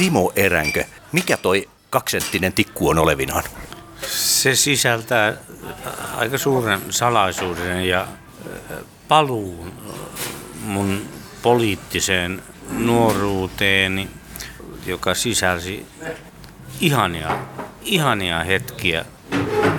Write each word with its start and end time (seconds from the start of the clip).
Timo 0.00 0.32
Eränkö, 0.36 0.84
mikä 1.12 1.36
toi 1.36 1.68
kaksenttinen 1.90 2.52
tikku 2.52 2.88
on 2.88 2.98
olevinaan? 2.98 3.44
Se 4.06 4.56
sisältää 4.56 5.34
aika 6.16 6.38
suuren 6.38 6.80
salaisuuden 6.90 7.88
ja 7.88 8.08
paluun 9.08 9.72
mun 10.62 11.08
poliittiseen 11.42 12.42
nuoruuteeni, 12.70 14.08
joka 14.86 15.14
sisälsi 15.14 15.86
ihania, 16.80 17.38
ihania 17.82 18.44
hetkiä, 18.44 19.04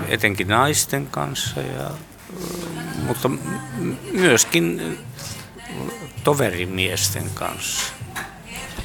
etenkin 0.08 0.48
naisten 0.48 1.08
kanssa, 1.08 1.62
ja, 1.62 1.90
mutta 3.08 3.30
myöskin 4.12 4.98
toverimiesten 6.24 7.30
kanssa. 7.34 8.01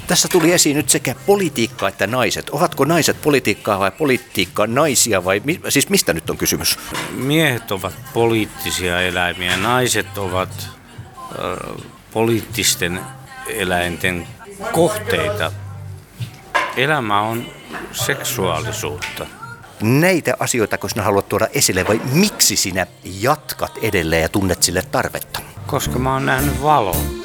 Tässä 0.06 0.28
tuli 0.28 0.52
esiin 0.52 0.76
nyt 0.76 0.88
sekä 0.88 1.14
politiikka 1.26 1.88
että 1.88 2.06
naiset. 2.06 2.50
Ovatko 2.50 2.84
naiset 2.84 3.22
politiikkaa 3.22 3.78
vai 3.78 3.90
politiikka 3.90 4.66
naisia 4.66 5.24
vai 5.24 5.42
mi- 5.44 5.60
siis 5.68 5.88
mistä 5.88 6.12
nyt 6.12 6.30
on 6.30 6.38
kysymys? 6.38 6.78
Miehet 7.10 7.72
ovat 7.72 7.94
poliittisia 8.12 9.00
eläimiä, 9.00 9.56
naiset 9.56 10.18
ovat 10.18 10.50
äh, 10.60 11.84
poliittisten 12.12 13.00
eläinten 13.46 14.26
kohteita. 14.72 15.52
Elämä 16.76 17.20
on 17.20 17.46
seksuaalisuutta. 17.92 19.26
Näitä 19.82 20.36
asioita, 20.38 20.78
kun 20.78 20.90
sinä 20.90 21.02
haluat 21.02 21.28
tuoda 21.28 21.48
esille 21.52 21.86
vai 21.88 22.00
miksi 22.12 22.56
sinä 22.56 22.86
jatkat 23.04 23.72
edelleen 23.82 24.22
ja 24.22 24.28
tunnet 24.28 24.62
sille 24.62 24.82
tarvetta? 24.82 25.40
Koska 25.66 25.98
mä 25.98 26.12
oon 26.12 26.26
nähnyt 26.26 26.62
valon. 26.62 27.15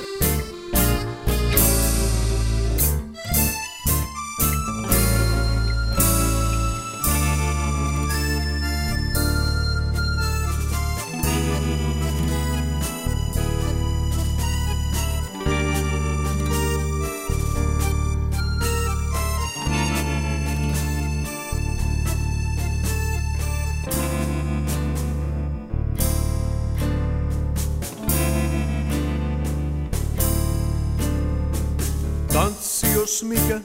Mikä 33.23 33.61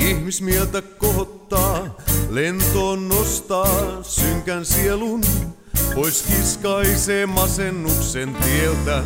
ihmismieltä 0.00 0.82
kohottaa, 0.82 1.96
lentoon 2.30 3.08
nostaa 3.08 4.02
synkän 4.02 4.64
sielun, 4.64 5.20
pois 5.94 6.22
kiskaisee 6.22 7.26
masennuksen 7.26 8.34
tieltä. 8.34 9.02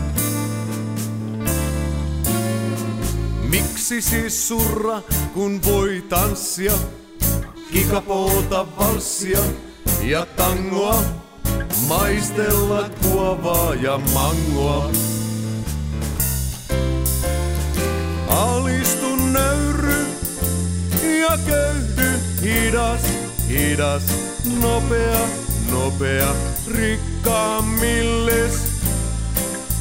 Miksi 3.48 4.02
siis 4.02 4.48
surra, 4.48 5.02
kun 5.34 5.60
voi 5.64 6.04
tanssia, 6.08 6.72
kikapoota 7.72 8.66
valssia 8.78 9.40
ja 10.02 10.26
tangoa, 10.26 11.02
maistella 11.88 12.90
kuovaa 13.02 13.74
ja 13.74 14.00
mangoa. 14.14 14.90
Alistu 18.28 19.16
nöyry 19.16 19.52
ja 19.52 19.61
köyhdy 21.52 22.08
hidas, 22.42 23.02
hidas, 23.48 24.02
nopea, 24.60 25.28
nopea, 25.70 26.34
rikkaammilles. 26.76 28.56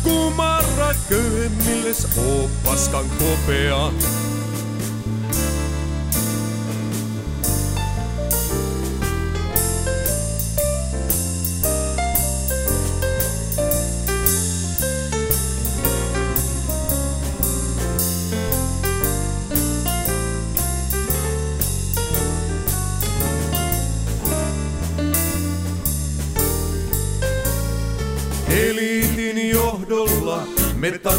Kumarra 0.04 0.96
köyhemmilles, 1.10 2.08
oo 2.18 2.50
paskan 2.66 3.06
kopea. 3.20 3.92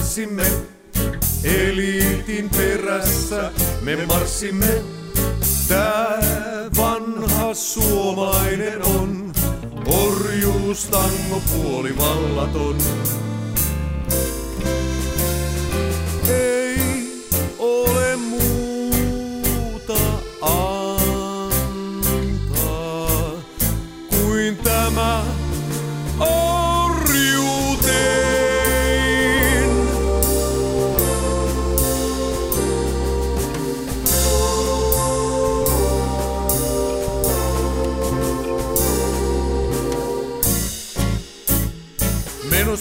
Tanssimme, 0.03 0.47
eliitin 1.45 2.51
perässä 2.51 3.53
me 3.83 4.07
marssimme. 4.07 4.83
Tää 5.69 6.21
vanha 6.77 7.55
suomalainen 7.55 8.85
on, 8.85 9.33
orjuustango 9.87 11.43
puolivallaton. 11.53 12.77
Ei 16.29 16.62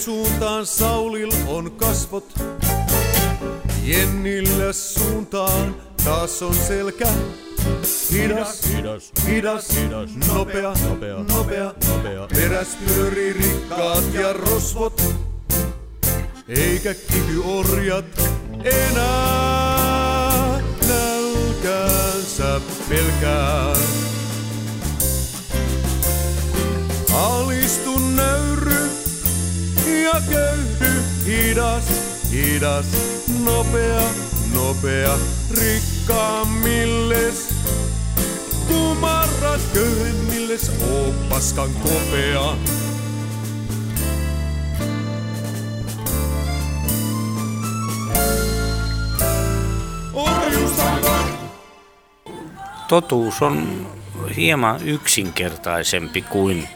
Menosuuntaan 0.06 0.66
Saulil 0.66 1.32
on 1.46 1.70
kasvot, 1.70 2.34
Jennillä 3.82 4.72
suuntaan 4.72 5.76
taas 6.04 6.42
on 6.42 6.54
selkä. 6.54 7.08
Hidas, 8.12 8.68
hidas, 8.76 9.12
hidas, 9.28 9.76
hidas, 9.76 10.10
nopea, 10.28 10.74
nopea, 10.88 11.16
nopea, 11.22 11.74
nopea. 11.88 12.28
Peräs 12.34 12.68
pyörii 12.86 13.32
rikkaat 13.32 14.14
ja 14.14 14.32
rosvot, 14.32 15.02
eikä 16.48 16.94
kivyorjat 16.94 18.30
enää 18.64 20.60
nälkäänsä 20.88 22.60
pelkää. 22.88 23.72
Alistu 27.14 27.98
nöyry 27.98 28.51
ja 30.02 30.20
köyhdy 30.30 31.02
hidas, 31.26 31.84
hidas, 32.32 32.86
nopea, 33.44 34.02
nopea, 34.54 35.18
rikkaammilles. 35.50 37.54
Kumarra 38.68 39.58
köyhemmilles, 39.74 40.72
oo 40.90 41.14
paskan 41.28 41.70
kopea. 41.82 42.56
Totuus 52.88 53.42
on 53.42 53.86
hieman 54.36 54.88
yksinkertaisempi 54.88 56.22
kuin 56.22 56.68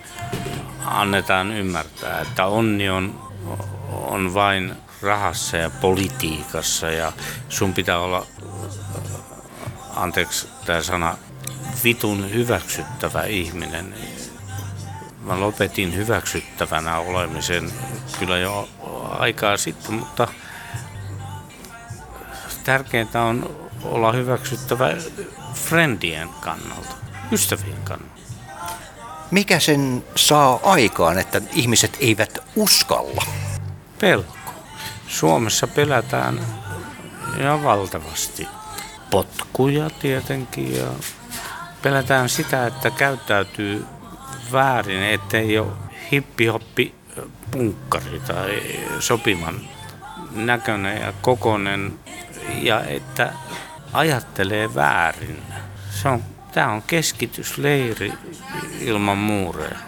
annetaan 1.00 1.52
ymmärtää, 1.52 2.20
että 2.20 2.46
onni 2.46 2.88
on, 2.88 3.32
on 3.90 4.34
vain 4.34 4.72
rahassa 5.02 5.56
ja 5.56 5.70
politiikassa 5.70 6.90
ja 6.90 7.12
sun 7.48 7.74
pitää 7.74 7.98
olla, 7.98 8.26
anteeksi 9.96 10.48
tämä 10.66 10.82
sana, 10.82 11.18
vitun 11.84 12.30
hyväksyttävä 12.30 13.22
ihminen. 13.22 13.94
Mä 15.20 15.40
lopetin 15.40 15.94
hyväksyttävänä 15.94 16.98
olemisen 16.98 17.72
kyllä 18.18 18.38
jo 18.38 18.68
aikaa 19.18 19.56
sitten, 19.56 19.94
mutta 19.94 20.28
tärkeintä 22.64 23.22
on 23.22 23.68
olla 23.84 24.12
hyväksyttävä 24.12 24.90
friendien 25.54 26.28
kannalta, 26.40 26.94
ystävien 27.32 27.82
kannalta. 27.84 28.16
Mikä 29.30 29.60
sen 29.60 30.04
saa 30.14 30.60
aikaan, 30.62 31.18
että 31.18 31.40
ihmiset 31.52 31.96
eivät 32.00 32.38
uskalla? 32.56 33.22
Pelko. 34.00 34.36
Suomessa 35.08 35.66
pelätään 35.66 36.40
ihan 37.40 37.64
valtavasti. 37.64 38.48
potkuja 39.10 39.90
tietenkin 39.90 40.76
ja 40.76 40.86
pelätään 41.82 42.28
sitä, 42.28 42.66
että 42.66 42.90
käyttäytyy 42.90 43.86
väärin, 44.52 45.02
ettei 45.02 45.58
ole 45.58 45.72
hippihoppi 46.12 46.94
punkkari 47.50 48.20
tai 48.20 48.62
sopivan 49.00 49.60
näköinen 50.30 51.00
ja 51.00 51.12
kokonen 51.22 51.98
ja 52.62 52.84
että 52.84 53.32
ajattelee 53.92 54.74
väärin. 54.74 55.42
Se 55.90 56.08
on, 56.08 56.22
tämä 56.56 56.72
on 56.72 56.82
keskitysleiri 56.82 58.12
ilman 58.80 59.18
muureja. 59.18 59.78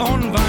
On 0.00 0.39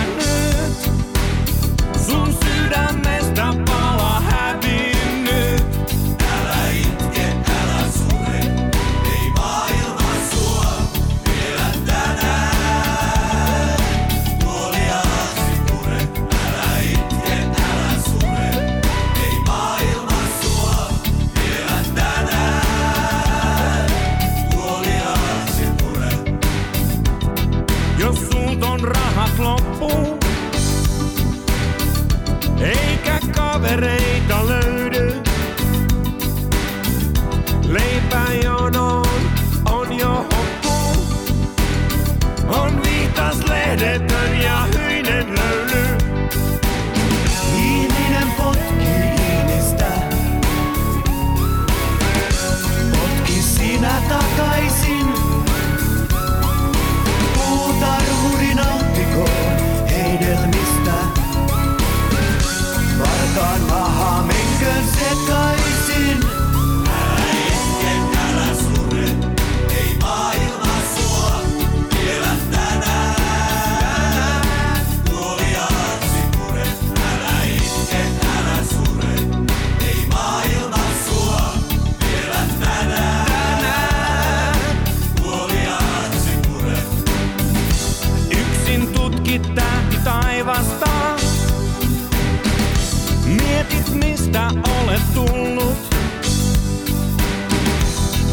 Mietit 93.61 93.93
mistä 93.93 94.47
olet 94.81 95.13
tullut. 95.13 95.77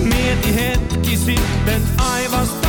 Mieti 0.00 0.54
hetki 0.54 1.16
sitten 1.16 1.82
aivasta. 1.98 2.67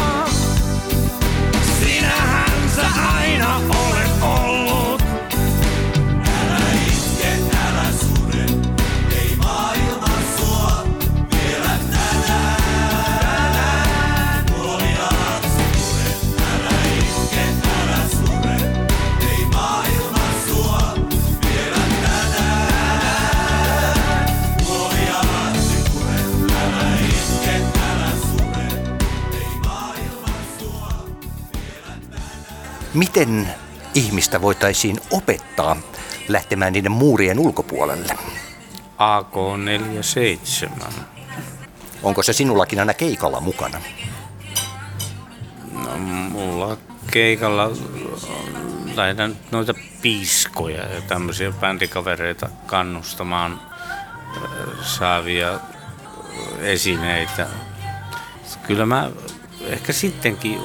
Miten 32.99 33.47
ihmistä 33.93 34.41
voitaisiin 34.41 34.97
opettaa 35.11 35.75
lähtemään 36.27 36.73
niiden 36.73 36.91
muurien 36.91 37.39
ulkopuolelle? 37.39 38.17
AK47. 38.97 40.91
Onko 42.03 42.23
se 42.23 42.33
sinullakin 42.33 42.79
aina 42.79 42.93
keikalla 42.93 43.39
mukana? 43.39 43.81
No, 45.71 45.97
mulla 46.29 46.77
keikalla 47.11 47.71
lähdetään 48.95 49.37
noita 49.51 49.73
piiskoja 50.01 50.85
ja 50.93 51.01
tämmöisiä 51.01 51.51
bändikavereita 51.51 52.49
kannustamaan 52.65 53.61
äh, 54.37 54.41
saavia 54.81 55.59
esineitä. 56.61 57.47
Kyllä 58.67 58.85
mä 58.85 59.11
ehkä 59.61 59.93
sittenkin 59.93 60.61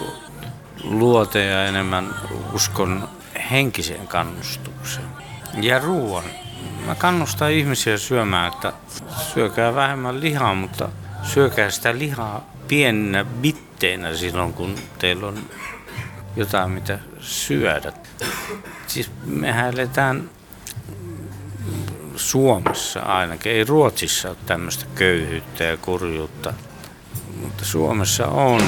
luote 0.84 1.44
ja 1.44 1.66
enemmän 1.66 2.14
uskon 2.52 3.08
henkiseen 3.50 4.08
kannustukseen. 4.08 5.06
Ja 5.62 5.78
ruoan. 5.78 6.24
Mä 6.86 6.94
kannustan 6.94 7.52
ihmisiä 7.52 7.98
syömään, 7.98 8.52
että 8.52 8.72
syökää 9.34 9.74
vähemmän 9.74 10.20
lihaa, 10.20 10.54
mutta 10.54 10.88
syökää 11.22 11.70
sitä 11.70 11.98
lihaa 11.98 12.50
pieninä 12.68 13.24
bitteinä 13.24 14.16
silloin, 14.16 14.52
kun 14.52 14.74
teillä 14.98 15.26
on 15.26 15.38
jotain, 16.36 16.70
mitä 16.70 16.98
syödä. 17.20 17.92
Siis 18.86 19.10
mehän 19.24 19.72
eletään 19.74 20.30
Suomessa 22.16 23.00
ainakin, 23.00 23.52
ei 23.52 23.64
Ruotsissa 23.64 24.28
ole 24.28 24.36
tämmöistä 24.46 24.86
köyhyyttä 24.94 25.64
ja 25.64 25.76
kurjuutta, 25.76 26.54
mutta 27.42 27.64
Suomessa 27.64 28.26
on. 28.26 28.62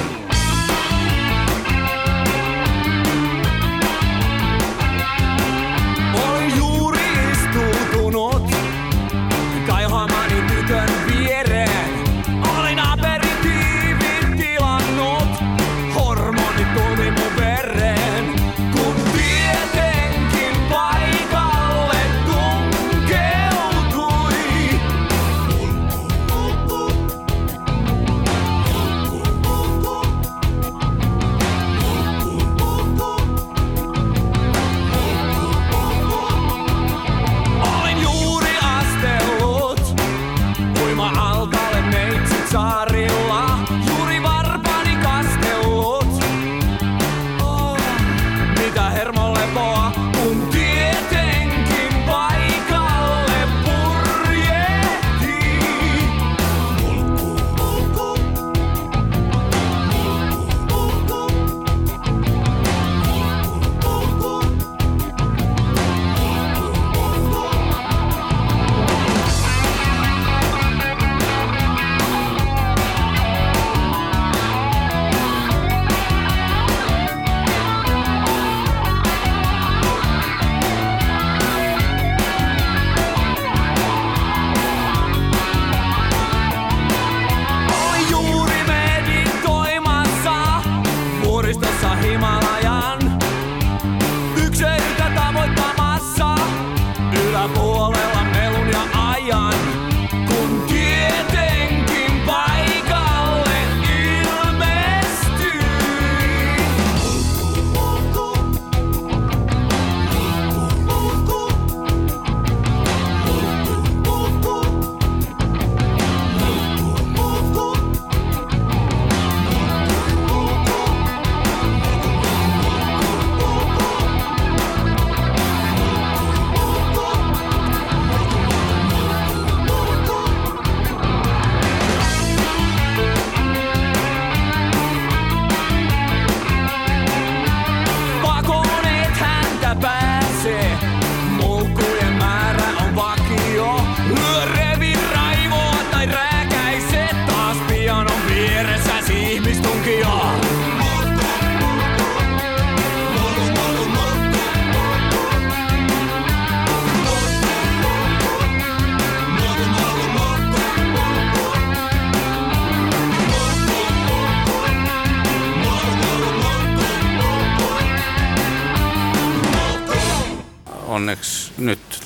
Onneksi 170.96 171.52
nyt 171.58 172.00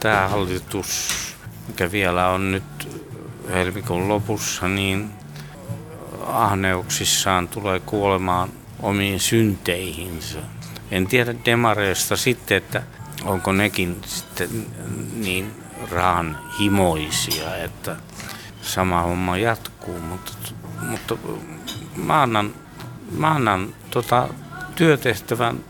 tämä 0.00 0.28
hallitus, 0.28 1.08
mikä 1.68 1.92
vielä 1.92 2.28
on 2.28 2.52
nyt 2.52 2.88
helmikuun 3.48 4.08
lopussa, 4.08 4.68
niin 4.68 5.10
ahneuksissaan 6.26 7.48
tulee 7.48 7.80
kuolemaan 7.80 8.48
omiin 8.82 9.20
synteihinsä. 9.20 10.38
En 10.90 11.06
tiedä 11.06 11.34
demareista 11.44 12.16
sitten, 12.16 12.56
että 12.56 12.82
onko 13.24 13.52
nekin 13.52 14.00
sitten 14.06 14.66
niin 15.16 15.52
rahan 15.90 16.38
himoisia, 16.60 17.56
että 17.56 17.96
sama 18.62 19.02
homma 19.02 19.36
jatkuu, 19.36 20.00
mutta, 20.00 20.32
mutta 20.80 21.16
mä 21.96 22.22
annan, 22.22 22.54
mä 23.10 23.30
annan 23.30 23.74
tota 23.90 24.28
työtehtävän 24.76 25.64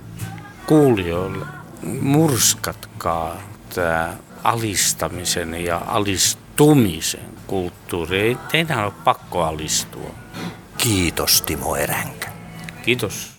kuulijoille. 0.67 1.60
Murskatkaa 2.00 3.37
tämä 3.75 4.16
alistamisen 4.44 5.64
ja 5.64 5.82
alistumisen 5.87 7.30
kulttuuri. 7.46 8.20
Ei 8.20 8.37
teidän 8.52 8.84
ole 8.84 8.92
pakko 9.04 9.44
alistua. 9.44 10.10
Kiitos 10.78 11.42
Timo 11.42 11.76
Eränkä. 11.76 12.28
Kiitos. 12.82 13.30